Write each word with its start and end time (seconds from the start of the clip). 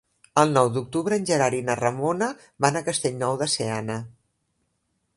El 0.43 0.53
nou 0.53 0.69
d'octubre 0.77 1.19
en 1.21 1.27
Gerard 1.31 1.59
i 1.59 1.61
na 1.69 1.77
Ramona 1.81 2.31
van 2.67 2.81
a 2.81 2.85
Castellnou 2.91 3.39
de 3.45 3.53
Seana. 3.59 4.03